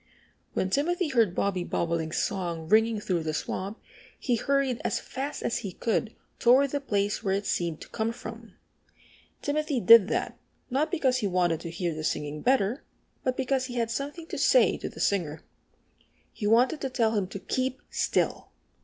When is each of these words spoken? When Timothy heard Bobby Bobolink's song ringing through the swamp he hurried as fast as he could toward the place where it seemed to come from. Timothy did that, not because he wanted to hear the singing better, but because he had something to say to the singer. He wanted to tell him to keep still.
When 0.53 0.71
Timothy 0.71 1.09
heard 1.09 1.35
Bobby 1.35 1.63
Bobolink's 1.63 2.17
song 2.23 2.67
ringing 2.67 2.99
through 2.99 3.21
the 3.21 3.35
swamp 3.35 3.79
he 4.19 4.35
hurried 4.35 4.81
as 4.83 4.99
fast 4.99 5.43
as 5.43 5.59
he 5.59 5.73
could 5.73 6.15
toward 6.39 6.71
the 6.71 6.81
place 6.81 7.21
where 7.21 7.35
it 7.35 7.45
seemed 7.45 7.81
to 7.81 7.89
come 7.89 8.11
from. 8.11 8.55
Timothy 9.43 9.79
did 9.79 10.07
that, 10.07 10.39
not 10.71 10.89
because 10.89 11.17
he 11.17 11.27
wanted 11.27 11.59
to 11.59 11.69
hear 11.69 11.93
the 11.93 12.03
singing 12.03 12.41
better, 12.41 12.83
but 13.23 13.37
because 13.37 13.65
he 13.65 13.75
had 13.75 13.91
something 13.91 14.25
to 14.25 14.39
say 14.39 14.75
to 14.77 14.89
the 14.89 14.99
singer. 14.99 15.43
He 16.33 16.47
wanted 16.47 16.81
to 16.81 16.89
tell 16.89 17.11
him 17.15 17.27
to 17.27 17.37
keep 17.39 17.79
still. 17.91 18.49